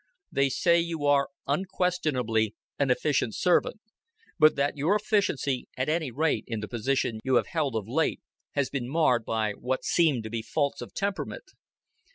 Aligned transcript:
They 0.31 0.49
say 0.49 0.79
you 0.79 1.05
are 1.05 1.29
unquestionably 1.45 2.55
an 2.79 2.89
efficient 2.89 3.35
servant, 3.35 3.79
but 4.39 4.55
that 4.55 4.75
your 4.75 4.95
efficiency 4.95 5.67
at 5.77 5.89
any 5.89 6.09
rate, 6.09 6.43
in 6.47 6.59
the 6.59 6.67
position 6.67 7.19
you 7.23 7.35
have 7.35 7.45
held 7.49 7.75
of 7.75 7.87
late 7.87 8.19
has 8.55 8.71
been 8.71 8.89
marred 8.89 9.25
by 9.25 9.51
what 9.51 9.83
seem 9.83 10.23
to 10.23 10.29
be 10.31 10.41
faults 10.41 10.81
of 10.81 10.95
temperament. 10.95 11.51